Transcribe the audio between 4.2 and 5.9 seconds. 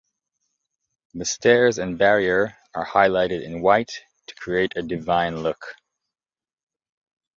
to create a divine look.